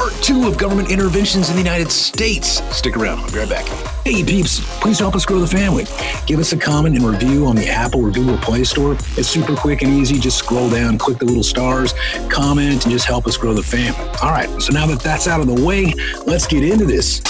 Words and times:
part 0.00 0.14
two 0.22 0.48
of 0.48 0.56
government 0.56 0.90
interventions 0.90 1.50
in 1.50 1.56
the 1.56 1.62
United 1.62 1.92
States. 1.92 2.62
Stick 2.74 2.96
around, 2.96 3.18
I'll 3.18 3.30
be 3.30 3.38
right 3.38 3.48
back. 3.50 3.66
Hey 4.02 4.24
peeps, 4.24 4.60
please 4.80 4.98
help 4.98 5.14
us 5.14 5.26
grow 5.26 5.40
the 5.40 5.46
family. 5.46 5.84
Give 6.26 6.40
us 6.40 6.54
a 6.54 6.56
comment 6.56 6.96
and 6.96 7.04
review 7.04 7.46
on 7.46 7.54
the 7.54 7.68
Apple 7.68 8.06
or 8.06 8.10
Google 8.10 8.38
Play 8.38 8.64
Store. 8.64 8.94
It's 9.18 9.28
super 9.28 9.54
quick 9.54 9.82
and 9.82 9.92
easy. 9.92 10.18
Just 10.18 10.38
scroll 10.38 10.70
down, 10.70 10.96
click 10.96 11.18
the 11.18 11.26
little 11.26 11.42
stars, 11.42 11.92
comment, 12.30 12.82
and 12.84 12.92
just 12.92 13.04
help 13.04 13.26
us 13.26 13.36
grow 13.36 13.52
the 13.52 13.62
family. 13.62 14.00
All 14.22 14.30
right, 14.30 14.48
so 14.62 14.72
now 14.72 14.86
that 14.86 15.00
that's 15.00 15.28
out 15.28 15.40
of 15.40 15.46
the 15.46 15.66
way, 15.66 15.92
let's 16.26 16.46
get 16.46 16.64
into 16.64 16.86
this. 16.86 17.20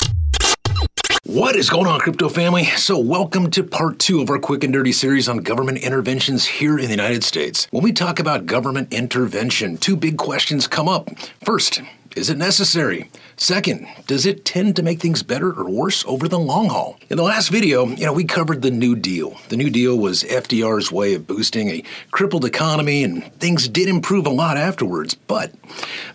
What 1.25 1.57
is 1.57 1.71
going 1.71 1.87
on, 1.87 1.98
crypto 1.98 2.29
family? 2.29 2.64
So, 2.64 2.98
welcome 2.98 3.50
to 3.50 3.64
part 3.64 3.98
two 3.98 4.21
of 4.21 4.30
our 4.30 4.39
quick 4.39 4.64
and 4.64 4.73
dirty 4.73 4.93
series 4.93 5.29
on 5.29 5.39
government 5.39 5.79
interventions 5.79 6.45
here 6.45 6.79
in 6.79 6.87
the 6.87 6.91
United 6.91 7.25
States. 7.25 7.66
When 7.71 7.82
we 7.82 7.93
talk 7.93 8.21
about 8.21 8.46
government 8.46 8.93
intervention, 8.93 9.77
two 9.77 9.96
big 9.96 10.18
questions 10.18 10.66
come 10.66 10.89
up. 10.89 11.09
First, 11.45 11.82
is 12.17 12.29
it 12.29 12.39
necessary? 12.39 13.09
Second, 13.37 13.87
does 14.09 14.27
it 14.27 14.45
tend 14.45 14.75
to 14.77 14.82
make 14.82 15.01
things 15.01 15.23
better 15.23 15.53
or 15.53 15.71
worse 15.71 16.05
over 16.07 16.27
the 16.27 16.39
long 16.39 16.68
haul? 16.68 16.99
In 17.09 17.17
the 17.17 17.23
last 17.23 17.51
video, 17.51 17.87
you 17.87 18.05
know, 18.05 18.13
we 18.13 18.25
covered 18.25 18.63
the 18.63 18.71
New 18.71 18.96
Deal. 18.96 19.39
The 19.49 19.57
New 19.57 19.71
Deal 19.71 19.96
was 19.96 20.25
FDR's 20.25 20.91
way 20.91 21.15
of 21.15 21.29
boosting 21.29 21.68
a 21.68 21.85
crippled 22.11 22.45
economy, 22.45 23.04
and 23.04 23.32
things 23.35 23.68
did 23.68 23.89
improve 23.89 24.27
a 24.27 24.31
lot 24.31 24.57
afterwards. 24.57 25.15
But 25.15 25.54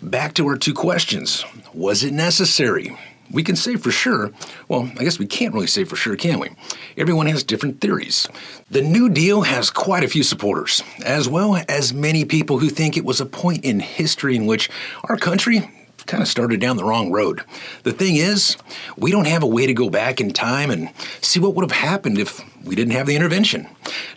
back 0.02 0.34
to 0.34 0.46
our 0.46 0.56
two 0.56 0.74
questions 0.74 1.44
Was 1.72 2.04
it 2.04 2.12
necessary? 2.12 2.96
We 3.32 3.42
can 3.42 3.56
say 3.56 3.74
for 3.74 3.90
sure, 3.90 4.30
well, 4.68 4.88
I 5.00 5.02
guess 5.02 5.18
we 5.18 5.26
can't 5.26 5.52
really 5.52 5.66
say 5.66 5.82
for 5.82 5.96
sure, 5.96 6.14
can 6.14 6.38
we? 6.38 6.50
Everyone 6.96 7.26
has 7.26 7.42
different 7.42 7.80
theories. 7.80 8.28
The 8.70 8.82
New 8.82 9.08
Deal 9.08 9.42
has 9.42 9.68
quite 9.70 10.04
a 10.04 10.08
few 10.08 10.22
supporters, 10.22 10.82
as 11.04 11.28
well 11.28 11.60
as 11.68 11.92
many 11.92 12.24
people 12.24 12.58
who 12.58 12.68
think 12.68 12.96
it 12.96 13.04
was 13.04 13.20
a 13.20 13.26
point 13.26 13.64
in 13.64 13.80
history 13.80 14.36
in 14.36 14.46
which 14.46 14.70
our 15.08 15.16
country 15.16 15.68
kind 16.06 16.22
of 16.22 16.28
started 16.28 16.60
down 16.60 16.76
the 16.76 16.84
wrong 16.84 17.10
road. 17.10 17.42
The 17.82 17.92
thing 17.92 18.16
is, 18.16 18.56
we 18.96 19.10
don't 19.10 19.26
have 19.26 19.42
a 19.42 19.46
way 19.46 19.66
to 19.66 19.74
go 19.74 19.90
back 19.90 20.20
in 20.20 20.32
time 20.32 20.70
and 20.70 20.90
see 21.20 21.40
what 21.40 21.54
would 21.54 21.64
have 21.68 21.78
happened 21.78 22.18
if 22.18 22.40
we 22.64 22.74
didn't 22.74 22.94
have 22.94 23.06
the 23.06 23.16
intervention. 23.16 23.68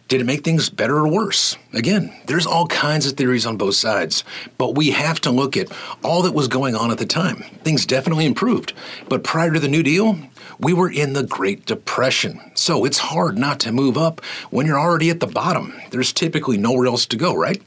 Did 0.08 0.22
it 0.22 0.26
make 0.26 0.44
things 0.44 0.70
better 0.70 0.98
or 0.98 1.08
worse? 1.08 1.58
Again, 1.74 2.14
there's 2.26 2.48
all 2.48 2.68
kinds 2.68 3.06
of 3.06 3.14
theories 3.14 3.46
on 3.46 3.58
both 3.58 3.76
sides, 3.76 4.24
but 4.58 4.76
we 4.76 4.90
have 4.92 5.22
to 5.22 5.32
look 5.32 5.56
at 5.56 5.72
all 6.04 6.24
that 6.24 6.34
was 6.34 6.48
going 6.48 6.76
on 6.76 6.90
at 6.90 6.98
the 6.98 7.06
time. 7.06 7.44
Things 7.64 7.86
definitely 7.86 8.26
improved, 8.26 8.74
but 9.08 9.24
prior 9.24 9.52
to 9.52 9.60
the 9.60 9.68
New 9.68 9.84
Deal, 9.84 10.18
we 10.60 10.74
were 10.74 10.92
in 10.92 11.14
the 11.14 11.24
Great 11.24 11.66
Depression. 11.66 12.42
So 12.56 12.86
it's 12.86 12.98
hard 12.98 13.38
not 13.38 13.60
to 13.62 13.72
move 13.72 13.98
up 13.98 14.22
when 14.50 14.66
you're 14.66 14.80
already 14.80 15.10
at 15.10 15.20
the 15.20 15.28
bottom. 15.28 15.80
There's 15.92 16.12
typically 16.12 16.58
nowhere 16.58 16.88
else 16.88 17.06
to 17.08 17.18
go, 17.18 17.36
right? 17.36 17.62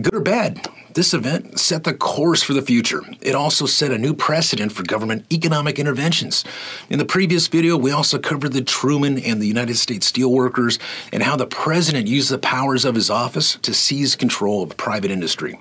Good 0.00 0.14
or 0.14 0.20
bad, 0.20 0.66
this 0.94 1.12
event 1.12 1.58
set 1.58 1.84
the 1.84 1.92
course 1.92 2.42
for 2.42 2.52
the 2.52 2.62
future. 2.62 3.02
It 3.20 3.34
also 3.34 3.66
set 3.66 3.90
a 3.90 3.98
new 3.98 4.14
precedent 4.14 4.72
for 4.72 4.82
government 4.82 5.26
economic 5.32 5.78
interventions. 5.78 6.44
In 6.88 6.98
the 6.98 7.04
previous 7.04 7.48
video, 7.48 7.76
we 7.76 7.90
also 7.90 8.18
covered 8.18 8.52
the 8.52 8.62
Truman 8.62 9.18
and 9.18 9.40
the 9.40 9.46
United 9.46 9.76
States 9.76 10.10
Steelworkers 10.10 10.78
and 11.12 11.22
how 11.22 11.36
the 11.36 11.46
president 11.46 12.06
used 12.06 12.30
the 12.30 12.38
powers 12.38 12.84
of 12.84 12.94
his 12.94 13.10
office 13.10 13.56
to 13.62 13.74
seize 13.74 14.16
control 14.16 14.62
of 14.62 14.76
private 14.76 15.10
industry. 15.10 15.58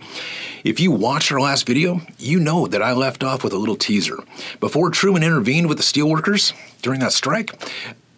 If 0.64 0.80
you 0.80 0.92
watched 0.92 1.32
our 1.32 1.42
last 1.42 1.68
video, 1.68 2.02
you 2.18 2.40
know 2.40 2.68
that 2.68 2.82
I 2.82 2.94
left 2.94 3.24
off 3.24 3.44
with 3.44 3.54
a 3.54 3.58
little 3.58 3.76
teaser. 3.76 4.20
Before 4.60 4.90
Truman 4.90 5.24
intervened 5.24 5.68
with 5.68 5.78
the 5.78 5.84
steelworkers 5.84 6.54
during 6.82 7.00
that 7.02 7.12
strike, 7.12 7.52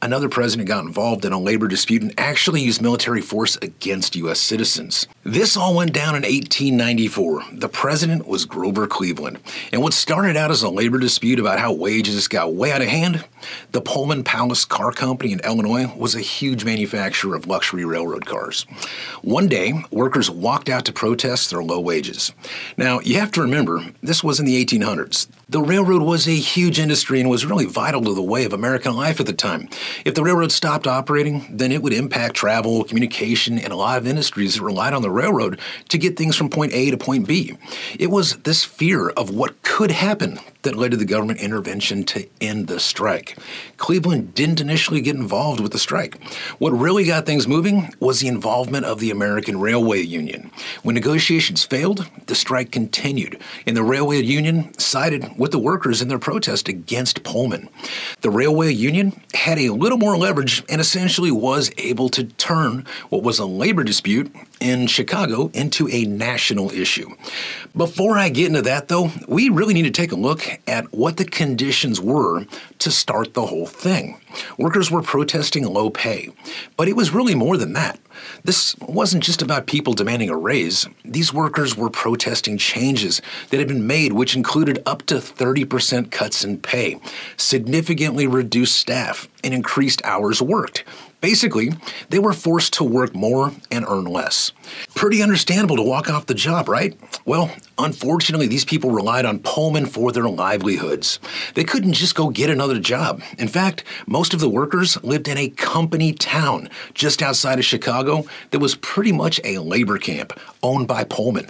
another 0.06 0.30
president 0.30 0.68
got 0.68 0.86
involved 0.86 1.26
in 1.26 1.34
a 1.34 1.40
labor 1.40 1.68
dispute 1.68 2.04
and 2.04 2.14
actually 2.18 2.62
used 2.62 2.82
military 2.82 3.22
force 3.22 3.58
against 3.62 4.16
U.S. 4.16 4.40
citizens. 4.40 5.08
This 5.24 5.58
all 5.58 5.76
went 5.76 5.94
down 5.94 6.10
in 6.10 6.22
1894. 6.22 7.44
The 7.54 7.68
president 7.68 8.28
was 8.28 8.46
Grover 8.46 8.86
Cleveland. 8.86 9.40
And 9.74 9.82
what 9.82 9.94
started 9.94 10.38
out 10.38 10.52
as 10.52 10.62
a 10.62 10.70
labor 10.70 11.00
dispute 11.00 11.40
about 11.40 11.60
how 11.60 11.74
wages 11.74 12.28
got 12.28 12.54
way 12.54 12.72
out 12.72 12.84
of 12.84 12.88
hand, 12.88 13.26
the 13.72 13.82
Pullman 13.82 14.24
Palace 14.24 14.66
Car 14.66 14.92
Company 14.92 15.32
in 15.32 15.40
Illinois 15.42 15.94
was 15.96 16.16
a 16.16 16.22
huge 16.22 16.66
manufacturer 16.66 17.36
of 17.36 17.48
luxury 17.48 17.86
railroad 17.86 18.26
cars. 18.26 18.66
One 19.22 19.48
day, 19.48 19.74
workers 19.92 20.30
walked 20.30 20.70
out 20.70 20.86
to 20.86 20.94
protest 20.94 21.50
their 21.50 21.64
low 21.64 21.80
wages. 21.80 22.34
Now, 22.78 23.00
you 23.00 23.20
have 23.20 23.32
to 23.34 23.42
remember, 23.42 23.84
this 24.02 24.24
was 24.24 24.40
in 24.40 24.46
the 24.46 24.64
1800s. 24.64 25.28
The 25.48 25.62
railroad 25.62 26.02
was 26.02 26.28
a 26.28 26.32
huge 26.32 26.80
industry 26.80 27.20
and 27.20 27.30
was 27.30 27.46
really 27.46 27.66
vital 27.66 28.02
to 28.02 28.14
the 28.16 28.24
way 28.24 28.46
of 28.46 28.54
American 28.54 28.96
life 28.96 29.20
at 29.20 29.26
the 29.26 29.34
time. 29.34 29.70
If 30.04 30.16
the 30.16 30.24
railroad 30.24 30.52
stopped 30.52 30.88
operating, 30.88 31.46
then 31.50 31.72
it 31.72 31.84
would 31.84 31.94
impact 31.94 32.36
travel, 32.36 32.84
communication, 32.84 33.60
and 33.60 33.72
a 33.72 33.76
lot 33.76 33.98
of 33.98 34.08
industries 34.08 34.56
that 34.56 34.64
relied 34.64 34.94
on 34.94 35.02
the 35.02 35.12
railroad 35.12 35.60
to 35.90 35.98
get 35.98 36.18
things 36.18 36.36
from 36.36 36.50
point 36.50 36.74
A 36.74 36.90
to 36.90 36.98
point 36.98 37.28
B. 37.28 37.58
It 38.00 38.10
was 38.10 38.38
this 38.38 38.64
fear 38.64 39.10
of 39.10 39.30
what 39.30 39.62
could 39.62 39.92
happen 39.92 40.40
that 40.66 40.76
led 40.76 40.92
to 40.92 40.98
the 40.98 41.06
government 41.06 41.40
intervention 41.40 42.04
to 42.04 42.28
end 42.42 42.68
the 42.68 42.80
strike. 42.80 43.38
Cleveland 43.78 44.36
didn't 44.36 44.62
initially 44.62 45.02
get 45.02 45.16
involved 45.16 45.60
with 45.60 45.72
the 45.72 45.80
strike. 45.80 46.22
What 46.60 46.72
really 46.72 47.06
got 47.06 47.26
things 47.26 47.48
moving 47.48 47.94
was 48.00 48.20
the 48.20 48.28
involvement 48.28 48.86
of 48.86 49.00
the 49.00 49.12
American 49.12 49.60
Railway 49.60 50.02
Union. 50.02 50.52
When 50.84 50.96
negotiations 50.96 51.64
failed, 51.64 52.10
the 52.28 52.36
strike 52.36 52.72
continued, 52.72 53.40
and 53.66 53.78
the 53.78 53.84
Railway 53.84 54.22
Union 54.22 54.78
sided 54.78 55.38
with 55.38 55.52
the 55.52 55.60
workers 55.60 56.02
in 56.02 56.10
their 56.10 56.20
protest 56.20 56.68
against 56.68 57.24
Pullman. 57.24 57.70
The 58.22 58.30
Railway 58.30 58.74
Union 58.74 59.22
had 59.34 59.58
a 59.58 59.70
little 59.70 59.98
more 59.98 60.18
leverage 60.18 60.64
and 60.68 60.82
essentially 60.82 61.32
was 61.32 61.72
able 61.78 62.10
to 62.10 62.26
turn 62.26 62.86
what 63.10 63.24
was 63.24 63.40
a 63.40 63.46
labor 63.46 63.84
dispute 63.84 64.34
in 64.60 64.88
Chicago 64.88 65.52
into 65.54 65.88
a 65.90 66.06
national 66.06 66.72
issue. 66.72 67.10
Before 67.76 68.18
I 68.18 68.30
get 68.30 68.48
into 68.48 68.62
that, 68.64 68.88
though, 68.88 69.12
we 69.28 69.50
really 69.50 69.74
need 69.74 69.84
to 69.84 69.92
take 69.92 70.12
a 70.12 70.16
look 70.16 70.55
at 70.68 70.94
what 70.94 71.18
the 71.18 71.26
conditions 71.26 72.00
were 72.00 72.46
to 72.80 72.92
start 72.92 73.34
the 73.34 73.46
whole 73.46 73.66
thing. 73.66 74.20
Workers 74.58 74.92
were 74.92 75.02
protesting 75.02 75.66
low 75.66 75.90
pay, 75.90 76.30
but 76.78 76.88
it 76.88 76.96
was 76.96 77.12
really 77.12 77.36
more 77.36 77.58
than 77.58 77.74
that. 77.74 78.00
This 78.44 78.76
wasn't 78.80 79.24
just 79.24 79.42
about 79.42 79.68
people 79.68 79.94
demanding 79.94 80.30
a 80.30 80.38
raise. 80.38 80.88
These 81.04 81.34
workers 81.34 81.76
were 81.76 81.90
protesting 81.90 82.58
changes 82.58 83.22
that 83.50 83.58
had 83.60 83.68
been 83.68 83.88
made, 83.88 84.14
which 84.14 84.36
included 84.36 84.82
up 84.86 85.06
to 85.08 85.16
30% 85.16 86.12
cuts 86.12 86.44
in 86.44 86.60
pay, 86.60 87.00
significantly 87.38 88.28
reduced 88.28 88.76
staff, 88.76 89.28
and 89.44 89.54
increased 89.54 90.02
hours 90.04 90.42
worked. 90.42 90.84
Basically, 91.26 91.72
they 92.10 92.20
were 92.20 92.34
forced 92.34 92.74
to 92.74 92.84
work 92.84 93.16
more 93.16 93.52
and 93.72 93.84
earn 93.88 94.06
less. 94.06 94.52
Pretty 94.94 95.24
understandable 95.24 95.76
to 95.76 95.82
walk 95.82 96.08
off 96.08 96.28
the 96.28 96.36
job, 96.36 96.70
right? 96.70 96.96
Well, 97.26 97.50
unfortunately, 97.80 98.46
these 98.46 98.64
people 98.64 98.92
relied 98.92 99.26
on 99.26 99.40
Pullman 99.40 99.88
for 99.88 100.12
their 100.12 100.30
livelihoods. 100.30 101.20
They 101.56 101.64
couldn't 101.64 101.94
just 101.94 102.14
go 102.14 102.30
get 102.30 102.52
another 102.52 102.78
job. 102.78 103.24
In 103.40 103.48
fact, 103.48 103.84
most 104.06 104.36
of 104.36 104.40
the 104.40 104.48
workers 104.48 105.04
lived 105.04 105.28
in 105.28 105.36
a 105.40 105.50
company 105.50 106.14
town 106.14 106.70
just 106.94 107.24
outside 107.24 107.58
of 107.58 107.66
Chicago 107.66 108.28
that 108.52 108.60
was 108.60 108.76
pretty 108.76 109.12
much 109.12 109.42
a 109.44 109.58
labor 109.58 109.98
camp 109.98 110.40
owned 110.62 110.88
by 110.88 111.06
Pullman. 111.06 111.48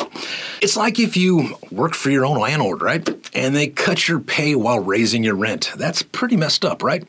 It's 0.62 0.78
like 0.78 1.00
if 1.00 1.18
you 1.18 1.58
work 1.70 1.96
for 1.96 2.12
your 2.12 2.26
own 2.26 2.40
landlord, 2.40 2.82
right? 2.82 3.06
And 3.36 3.54
they 3.54 3.68
cut 3.68 4.08
your 4.08 4.22
pay 4.22 4.56
while 4.56 4.80
raising 4.80 5.22
your 5.22 5.36
rent. 5.36 5.74
That's 5.76 6.02
pretty 6.02 6.38
messed 6.38 6.64
up, 6.64 6.82
right? 6.82 7.06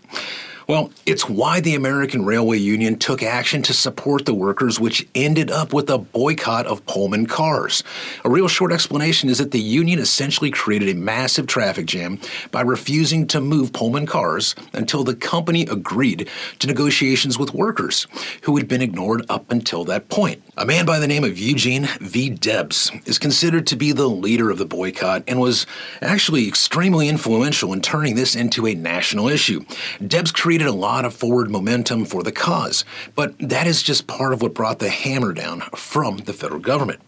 Well, 0.68 0.90
it's 1.06 1.28
why 1.28 1.60
the 1.60 1.76
American 1.76 2.24
Railway 2.24 2.58
Union 2.58 2.98
took 2.98 3.22
action 3.22 3.62
to 3.62 3.72
support 3.72 4.24
the 4.24 4.34
workers, 4.34 4.80
which 4.80 5.06
ended 5.14 5.48
up 5.48 5.72
with 5.72 5.88
a 5.88 5.98
boycott 5.98 6.66
of 6.66 6.84
Pullman 6.86 7.26
cars. 7.26 7.84
A 8.24 8.30
real 8.30 8.48
short 8.48 8.72
explanation 8.72 9.28
is 9.28 9.38
that 9.38 9.52
the 9.52 9.60
union 9.60 10.00
essentially 10.00 10.50
created 10.50 10.88
a 10.88 10.94
massive 10.94 11.46
traffic 11.46 11.86
jam 11.86 12.18
by 12.50 12.62
refusing 12.62 13.28
to 13.28 13.40
move 13.40 13.72
Pullman 13.72 14.06
cars 14.06 14.56
until 14.72 15.04
the 15.04 15.14
company 15.14 15.62
agreed 15.62 16.28
to 16.58 16.66
negotiations 16.66 17.38
with 17.38 17.54
workers, 17.54 18.08
who 18.42 18.56
had 18.56 18.66
been 18.66 18.82
ignored 18.82 19.24
up 19.28 19.48
until 19.52 19.84
that 19.84 20.08
point. 20.08 20.42
A 20.56 20.66
man 20.66 20.84
by 20.84 20.98
the 20.98 21.06
name 21.06 21.22
of 21.22 21.38
Eugene 21.38 21.88
V. 22.00 22.30
Debs 22.30 22.90
is 23.04 23.20
considered 23.20 23.68
to 23.68 23.76
be 23.76 23.92
the 23.92 24.08
leader 24.08 24.50
of 24.50 24.58
the 24.58 24.66
boycott 24.66 25.22
and 25.28 25.38
was 25.38 25.64
actually 26.02 26.48
extremely 26.48 27.08
influential 27.08 27.72
in 27.72 27.80
turning 27.80 28.16
this 28.16 28.34
into 28.34 28.66
a 28.66 28.74
national 28.74 29.28
issue. 29.28 29.64
Debs 30.04 30.32
created 30.32 30.55
created 30.56 30.72
a 30.72 30.78
lot 30.78 31.04
of 31.04 31.12
forward 31.12 31.50
momentum 31.50 32.06
for 32.06 32.22
the 32.22 32.32
cause, 32.32 32.82
but 33.14 33.38
that 33.38 33.66
is 33.66 33.82
just 33.82 34.06
part 34.06 34.32
of 34.32 34.40
what 34.40 34.54
brought 34.54 34.78
the 34.78 34.88
hammer 34.88 35.34
down 35.34 35.60
from 35.74 36.16
the 36.16 36.32
federal 36.32 36.60
government. 36.60 36.98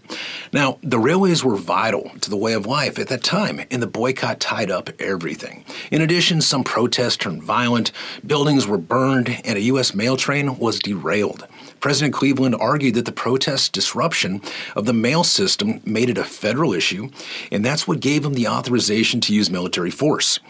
Now, 0.53 0.79
the 0.83 0.99
railways 0.99 1.45
were 1.45 1.57
vital 1.57 2.11
to 2.21 2.31
the 2.31 2.37
way 2.37 2.55
of 2.55 2.67
life 2.67 2.99
at 2.99 3.09
that 3.09 3.23
time, 3.23 3.61
and 3.71 3.83
the 3.83 3.87
boycott 3.87 4.41
tied 4.41 4.71
up 4.71 4.91
everything. 5.01 5.65
In 5.91 6.03
addition, 6.03 6.41
some 6.41 6.65
protests 6.65 7.17
turned 7.17 7.43
violent, 7.43 7.93
buildings 8.27 8.67
were 8.67 8.79
burned, 8.79 9.41
and 9.45 9.57
a 9.59 9.63
U.S. 9.63 9.95
mail 9.95 10.17
train 10.17 10.59
was 10.59 10.79
derailed. 10.79 11.47
President 11.81 12.13
Cleveland 12.13 12.57
argued 12.59 12.95
that 12.95 13.05
the 13.05 13.13
protest 13.13 13.73
disruption 13.73 14.43
of 14.75 14.85
the 14.85 14.93
mail 14.93 15.23
system 15.23 15.81
made 15.85 16.11
it 16.11 16.19
a 16.19 16.25
federal 16.25 16.73
issue, 16.73 17.09
and 17.53 17.65
that's 17.65 17.87
what 17.87 18.01
gave 18.01 18.25
him 18.25 18.35
the 18.35 18.49
authorization 18.49 19.21
to 19.21 19.35
use 19.35 19.51
military 19.51 19.91
force. 19.91 20.41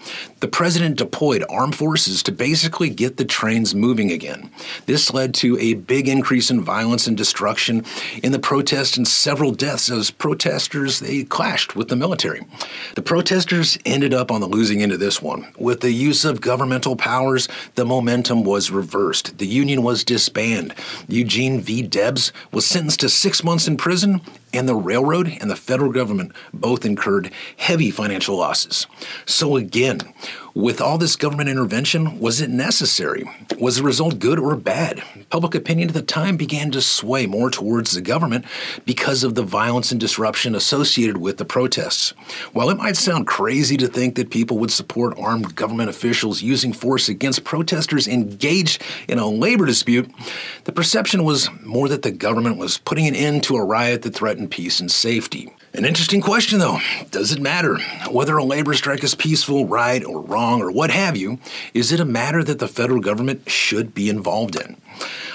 The 0.40 0.48
president 0.48 0.96
deployed 0.96 1.44
armed 1.50 1.76
forces 1.76 2.22
to 2.22 2.32
basically 2.32 2.88
get 2.88 3.16
the 3.18 3.24
trains 3.24 3.74
moving 3.74 4.10
again. 4.10 4.50
This 4.86 5.12
led 5.12 5.34
to 5.34 5.58
a 5.58 5.74
big 5.74 6.08
increase 6.08 6.50
in 6.50 6.62
violence 6.62 7.06
and 7.06 7.16
destruction 7.16 7.84
in 8.22 8.32
the 8.32 8.38
protest, 8.38 8.96
and 8.96 9.06
several 9.06 9.47
several 9.48 9.70
deaths 9.70 9.90
as 9.90 10.10
protesters 10.10 11.00
they 11.00 11.24
clashed 11.24 11.74
with 11.74 11.88
the 11.88 11.96
military. 11.96 12.44
The 12.96 13.02
protesters 13.02 13.78
ended 13.86 14.12
up 14.12 14.30
on 14.30 14.42
the 14.42 14.46
losing 14.46 14.82
end 14.82 14.92
of 14.92 15.00
this 15.00 15.22
one. 15.22 15.50
With 15.56 15.80
the 15.80 15.90
use 15.90 16.26
of 16.26 16.42
governmental 16.42 16.96
powers, 16.96 17.48
the 17.74 17.86
momentum 17.86 18.44
was 18.44 18.70
reversed. 18.70 19.38
The 19.38 19.46
union 19.46 19.82
was 19.82 20.04
disbanded. 20.04 20.74
Eugene 21.08 21.62
V. 21.62 21.80
Debs 21.80 22.30
was 22.52 22.66
sentenced 22.66 23.00
to 23.00 23.08
six 23.08 23.42
months 23.42 23.66
in 23.66 23.78
prison, 23.78 24.20
and 24.52 24.68
the 24.68 24.74
railroad 24.74 25.28
and 25.40 25.50
the 25.50 25.56
federal 25.56 25.92
government 25.92 26.32
both 26.52 26.84
incurred 26.84 27.30
heavy 27.56 27.90
financial 27.90 28.36
losses. 28.36 28.86
So, 29.26 29.56
again, 29.56 30.00
with 30.54 30.80
all 30.80 30.98
this 30.98 31.14
government 31.14 31.48
intervention, 31.48 32.18
was 32.18 32.40
it 32.40 32.50
necessary? 32.50 33.30
Was 33.60 33.76
the 33.76 33.84
result 33.84 34.18
good 34.18 34.40
or 34.40 34.56
bad? 34.56 35.02
Public 35.30 35.54
opinion 35.54 35.88
at 35.88 35.94
the 35.94 36.02
time 36.02 36.36
began 36.36 36.72
to 36.72 36.80
sway 36.80 37.26
more 37.26 37.50
towards 37.50 37.92
the 37.92 38.00
government 38.00 38.44
because 38.84 39.22
of 39.22 39.36
the 39.36 39.44
violence 39.44 39.92
and 39.92 40.00
disruption 40.00 40.54
associated 40.54 41.18
with 41.18 41.36
the 41.36 41.44
protests. 41.44 42.10
While 42.52 42.70
it 42.70 42.76
might 42.76 42.96
sound 42.96 43.26
crazy 43.26 43.76
to 43.76 43.86
think 43.86 44.16
that 44.16 44.30
people 44.30 44.58
would 44.58 44.72
support 44.72 45.18
armed 45.18 45.54
government 45.54 45.90
officials 45.90 46.42
using 46.42 46.72
force 46.72 47.08
against 47.08 47.44
protesters 47.44 48.08
engaged 48.08 48.82
in 49.06 49.18
a 49.18 49.28
labor 49.28 49.66
dispute, 49.66 50.10
the 50.64 50.72
perception 50.72 51.22
was 51.24 51.50
more 51.62 51.88
that 51.88 52.02
the 52.02 52.10
government 52.10 52.56
was 52.56 52.78
putting 52.78 53.06
an 53.06 53.14
end 53.14 53.44
to 53.44 53.56
a 53.56 53.64
riot 53.64 54.02
that 54.02 54.14
threatened 54.14 54.37
peace 54.46 54.78
and 54.78 54.90
safety. 54.90 55.52
An 55.74 55.84
interesting 55.84 56.20
question, 56.20 56.58
though. 56.58 56.78
Does 57.10 57.32
it 57.32 57.40
matter 57.40 57.78
whether 58.10 58.36
a 58.36 58.44
labor 58.44 58.74
strike 58.74 59.02
is 59.02 59.14
peaceful, 59.14 59.66
right, 59.66 60.04
or 60.04 60.20
wrong, 60.20 60.62
or 60.62 60.70
what 60.70 60.90
have 60.90 61.16
you? 61.16 61.38
Is 61.74 61.92
it 61.92 62.00
a 62.00 62.04
matter 62.04 62.44
that 62.44 62.58
the 62.58 62.68
federal 62.68 63.00
government 63.00 63.50
should 63.50 63.94
be 63.94 64.08
involved 64.08 64.56
in? 64.56 64.80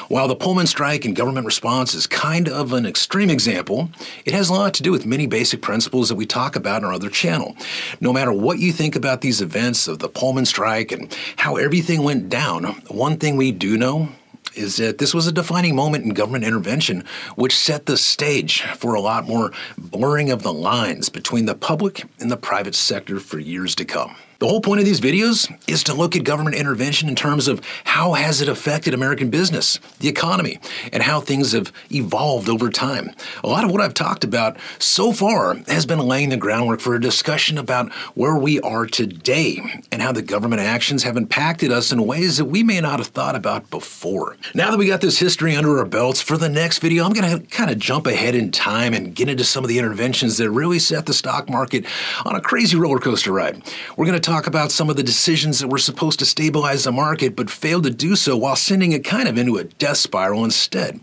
While 0.10 0.28
the 0.28 0.36
Pullman 0.36 0.68
strike 0.68 1.06
and 1.06 1.16
government 1.16 1.46
response 1.46 1.94
is 1.94 2.08
kind 2.08 2.50
of 2.50 2.74
an 2.74 2.86
extreme 2.86 3.30
example, 3.30 3.90
it 4.26 4.34
has 4.34 4.50
a 4.50 4.54
lot 4.54 4.74
to 4.76 4.84
do 4.84 4.92
with 4.92 5.06
many 5.06 5.28
basic 5.28 5.62
principles 5.62 6.10
that 6.10 6.16
we 6.16 6.26
talk 6.26 6.56
about 6.56 6.82
in 6.82 6.86
our 6.86 6.94
other 6.94 7.10
channel. 7.10 7.56
No 8.02 8.12
matter 8.14 8.32
what 8.32 8.60
you 8.60 8.72
think 8.72 8.96
about 8.96 9.22
these 9.22 9.42
events 9.42 9.88
of 9.88 10.00
the 10.00 10.10
Pullman 10.10 10.46
strike 10.46 10.92
and 10.92 11.16
how 11.38 11.56
everything 11.56 12.04
went 12.04 12.30
down, 12.30 12.64
one 12.90 13.18
thing 13.18 13.38
we 13.38 13.52
do 13.52 13.78
know 13.78 14.10
is 14.56 14.78
that 14.78 14.98
this 14.98 15.14
was 15.14 15.28
a 15.28 15.32
defining 15.32 15.76
moment 15.76 16.06
in 16.06 16.14
government 16.14 16.44
intervention, 16.44 17.04
which 17.36 17.56
set 17.56 17.86
the 17.86 17.98
stage 17.98 18.62
for 18.62 18.94
a 18.94 19.02
lot 19.02 19.28
more 19.28 19.52
blurring 19.78 20.32
of 20.32 20.44
the 20.44 20.54
lines 20.54 21.10
between 21.10 21.46
the 21.46 21.56
public 21.56 22.04
and 22.20 22.32
the 22.32 22.38
private 22.38 22.76
sector 22.76 23.20
for 23.20 23.40
years 23.40 23.76
to 23.76 23.86
come. 23.86 24.16
The 24.44 24.50
whole 24.50 24.60
point 24.60 24.82
of 24.82 24.86
these 24.86 25.00
videos 25.00 25.50
is 25.70 25.84
to 25.84 25.94
look 25.94 26.18
at 26.18 26.26
government 26.26 26.58
intervention 26.58 27.08
in 27.08 27.16
terms 27.16 27.48
of 27.48 27.62
how 27.86 28.12
has 28.12 28.42
it 28.42 28.50
affected 28.50 28.94
American 28.94 29.30
business, 29.30 29.80
the 30.00 30.10
economy, 30.10 30.60
and 30.92 31.02
how 31.02 31.22
things 31.22 31.54
have 31.54 31.72
evolved 31.90 32.50
over 32.50 32.70
time. 32.70 33.12
A 33.42 33.48
lot 33.48 33.64
of 33.64 33.72
what 33.72 33.80
I've 33.80 33.94
talked 33.94 34.26
about 34.26 34.58
so 34.80 35.14
far 35.14 35.56
has 35.70 35.86
been 35.86 36.00
laying 36.00 36.28
the 36.28 36.36
groundwork 36.36 36.82
for 36.82 36.94
a 36.94 37.00
discussion 37.00 37.58
about 37.58 37.94
where 38.16 38.36
we 38.36 38.60
are 38.60 38.86
today 38.86 39.62
and 39.94 40.02
how 40.02 40.12
the 40.12 40.22
government 40.22 40.62
actions 40.62 41.04
have 41.04 41.16
impacted 41.16 41.72
us 41.72 41.94
in 41.94 42.06
ways 42.06 42.36
that 42.36 42.44
we 42.44 42.64
may 42.64 42.82
not 42.82 43.00
have 43.00 43.08
thought 43.08 43.38
about 43.38 43.70
before. 43.70 44.36
Now 44.54 44.72
that 44.72 44.78
we 44.78 44.88
got 44.88 45.00
this 45.00 45.20
history 45.20 45.56
under 45.56 45.80
our 45.80 45.86
belts, 45.86 46.22
for 46.22 46.36
the 46.36 46.50
next 46.50 46.80
video, 46.80 47.06
I'm 47.06 47.14
going 47.14 47.40
to 47.40 47.48
kind 47.48 47.72
of 47.72 47.80
jump 47.80 48.08
ahead 48.08 48.36
in 48.36 48.52
time 48.52 48.94
and 48.94 49.16
get 49.16 49.30
into 49.30 49.46
some 49.46 49.64
of 49.64 49.70
the 49.70 49.80
interventions 49.80 50.38
that 50.40 50.52
really 50.52 50.80
set 50.80 51.06
the 51.06 51.14
stock 51.14 51.50
market 51.50 51.86
on 52.26 52.36
a 52.36 52.42
crazy 52.42 52.76
roller 52.76 53.00
coaster 53.00 53.32
ride. 53.32 53.64
We're 53.96 54.06
going 54.06 54.20
to 54.20 54.33
talk 54.33 54.33
talk 54.34 54.48
about 54.48 54.72
some 54.72 54.90
of 54.90 54.96
the 54.96 55.04
decisions 55.04 55.60
that 55.60 55.68
were 55.68 55.78
supposed 55.78 56.18
to 56.18 56.26
stabilize 56.26 56.86
the 56.86 56.92
market 56.92 57.36
but 57.36 57.52
failed 57.52 57.84
to 57.84 57.92
do 57.92 58.16
so 58.16 58.36
while 58.36 58.56
sending 58.56 58.92
it 58.92 59.04
kind 59.04 59.28
of 59.28 59.38
into 59.38 59.58
a 59.58 59.64
death 59.64 59.98
spiral 59.98 60.44
instead. 60.44 61.00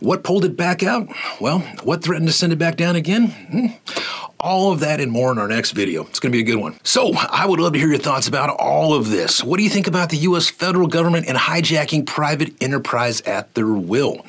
What 0.00 0.24
pulled 0.24 0.46
it 0.46 0.56
back 0.56 0.82
out? 0.82 1.06
Well, 1.42 1.58
what 1.84 2.02
threatened 2.02 2.28
to 2.28 2.32
send 2.32 2.54
it 2.54 2.58
back 2.58 2.76
down 2.76 2.96
again? 2.96 3.28
Hmm. 3.28 3.66
All 4.42 4.72
of 4.72 4.80
that 4.80 5.00
and 5.00 5.12
more 5.12 5.30
in 5.32 5.38
our 5.38 5.48
next 5.48 5.72
video. 5.72 6.06
It's 6.06 6.18
going 6.18 6.32
to 6.32 6.36
be 6.36 6.40
a 6.40 6.46
good 6.46 6.60
one. 6.60 6.78
So, 6.82 7.12
I 7.14 7.44
would 7.44 7.60
love 7.60 7.74
to 7.74 7.78
hear 7.78 7.88
your 7.88 7.98
thoughts 7.98 8.26
about 8.26 8.48
all 8.48 8.94
of 8.94 9.10
this. 9.10 9.44
What 9.44 9.58
do 9.58 9.64
you 9.64 9.68
think 9.68 9.86
about 9.86 10.08
the 10.08 10.16
U.S. 10.18 10.48
federal 10.48 10.86
government 10.86 11.26
and 11.28 11.36
hijacking 11.36 12.06
private 12.06 12.54
enterprise 12.62 13.20
at 13.22 13.54
their 13.54 13.66
will? 13.66 14.24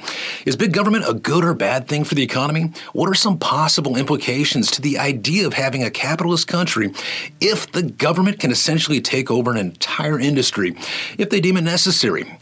Is 0.45 0.57
big 0.57 0.73
government 0.73 1.05
a 1.07 1.13
good 1.13 1.45
or 1.45 1.53
bad 1.53 1.87
thing 1.87 2.03
for 2.03 2.15
the 2.15 2.23
economy? 2.23 2.73
What 2.91 3.09
are 3.09 3.13
some 3.13 3.37
possible 3.37 3.95
implications 3.95 4.69
to 4.71 4.81
the 4.81 4.99
idea 4.99 5.47
of 5.47 5.53
having 5.53 5.81
a 5.81 5.89
capitalist 5.89 6.45
country 6.45 6.91
if 7.39 7.71
the 7.71 7.83
government 7.83 8.39
can 8.39 8.51
essentially 8.51 8.99
take 8.99 9.31
over 9.31 9.49
an 9.51 9.57
entire 9.57 10.19
industry 10.19 10.75
if 11.17 11.29
they 11.29 11.39
deem 11.39 11.55
it 11.55 11.61
necessary? 11.61 12.37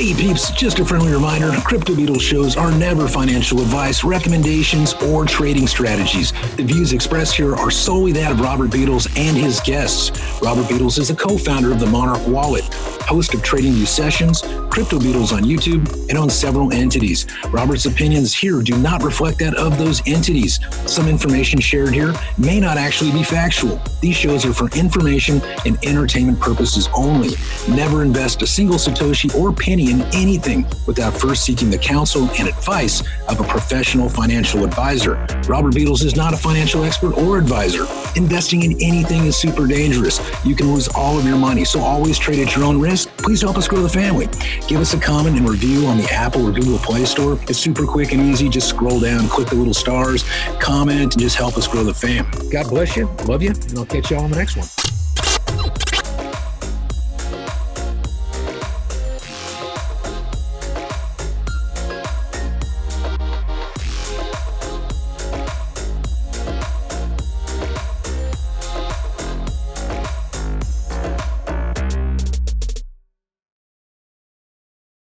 Hey 0.00 0.14
peeps, 0.14 0.50
just 0.52 0.78
a 0.78 0.84
friendly 0.86 1.12
reminder, 1.12 1.52
Crypto 1.60 1.94
Beadle 1.94 2.18
shows 2.18 2.56
are 2.56 2.72
never 2.72 3.06
financial 3.06 3.60
advice, 3.60 4.02
recommendations, 4.02 4.94
or 4.94 5.26
trading 5.26 5.66
strategies. 5.66 6.32
The 6.56 6.62
views 6.62 6.94
expressed 6.94 7.36
here 7.36 7.54
are 7.54 7.70
solely 7.70 8.10
that 8.12 8.32
of 8.32 8.40
Robert 8.40 8.70
Beadles 8.70 9.08
and 9.14 9.36
his 9.36 9.60
guests. 9.60 10.40
Robert 10.40 10.64
Beadles 10.70 10.98
is 10.98 11.10
a 11.10 11.14
co-founder 11.14 11.70
of 11.70 11.80
the 11.80 11.86
Monarch 11.86 12.26
Wallet, 12.26 12.64
host 13.02 13.34
of 13.34 13.42
Trading 13.42 13.72
View 13.72 13.84
Sessions, 13.84 14.40
Crypto 14.70 14.98
Beadles 14.98 15.32
on 15.36 15.42
YouTube, 15.42 16.08
and 16.08 16.16
on 16.16 16.30
several 16.30 16.72
entities. 16.72 17.26
Robert's 17.50 17.84
opinions 17.84 18.32
here 18.32 18.62
do 18.62 18.78
not 18.78 19.02
reflect 19.02 19.38
that 19.40 19.54
of 19.56 19.76
those 19.76 20.00
entities. 20.06 20.60
Some 20.86 21.08
information 21.08 21.60
shared 21.60 21.92
here 21.92 22.14
may 22.38 22.58
not 22.58 22.78
actually 22.78 23.12
be 23.12 23.22
factual. 23.22 23.82
These 24.00 24.16
shows 24.16 24.46
are 24.46 24.54
for 24.54 24.70
information 24.78 25.42
and 25.66 25.76
entertainment 25.84 26.40
purposes 26.40 26.88
only. 26.94 27.34
Never 27.68 28.02
invest 28.02 28.40
a 28.40 28.46
single 28.46 28.78
Satoshi 28.78 29.34
or 29.34 29.52
penny 29.52 29.89
in 29.90 30.02
anything 30.14 30.64
without 30.86 31.12
first 31.12 31.44
seeking 31.44 31.68
the 31.70 31.78
counsel 31.78 32.30
and 32.38 32.48
advice 32.48 33.02
of 33.28 33.40
a 33.40 33.44
professional 33.44 34.08
financial 34.08 34.64
advisor. 34.64 35.14
Robert 35.48 35.74
Beadles 35.74 36.04
is 36.04 36.16
not 36.16 36.32
a 36.32 36.36
financial 36.36 36.84
expert 36.84 37.16
or 37.18 37.36
advisor. 37.36 37.86
Investing 38.16 38.62
in 38.62 38.72
anything 38.80 39.26
is 39.26 39.36
super 39.36 39.66
dangerous. 39.66 40.20
You 40.44 40.54
can 40.54 40.72
lose 40.72 40.88
all 40.88 41.18
of 41.18 41.26
your 41.26 41.36
money, 41.36 41.64
so 41.64 41.80
always 41.80 42.18
trade 42.18 42.38
at 42.38 42.54
your 42.54 42.64
own 42.64 42.80
risk. 42.80 43.08
Please 43.18 43.42
help 43.42 43.58
us 43.58 43.68
grow 43.68 43.82
the 43.82 43.88
family. 43.88 44.28
Give 44.68 44.80
us 44.80 44.94
a 44.94 45.00
comment 45.00 45.36
and 45.36 45.48
review 45.48 45.86
on 45.86 45.98
the 45.98 46.10
Apple 46.10 46.46
or 46.46 46.52
Google 46.52 46.78
Play 46.78 47.04
Store. 47.04 47.38
It's 47.48 47.58
super 47.58 47.84
quick 47.84 48.12
and 48.12 48.22
easy. 48.22 48.48
Just 48.48 48.68
scroll 48.68 49.00
down, 49.00 49.28
click 49.28 49.48
the 49.48 49.56
little 49.56 49.74
stars, 49.74 50.24
comment, 50.60 51.14
and 51.14 51.18
just 51.18 51.36
help 51.36 51.56
us 51.56 51.66
grow 51.66 51.84
the 51.84 51.94
fam. 51.94 52.26
God 52.50 52.68
bless 52.68 52.96
you. 52.96 53.06
Love 53.26 53.42
you, 53.42 53.50
and 53.50 53.78
I'll 53.78 53.86
catch 53.86 54.10
you 54.10 54.16
all 54.16 54.24
on 54.24 54.30
the 54.30 54.36
next 54.36 54.56
one. 54.56 54.66